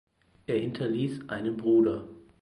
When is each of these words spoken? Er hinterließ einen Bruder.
Er 0.47 0.57
hinterließ 0.57 1.29
einen 1.29 1.57
Bruder. 1.57 2.07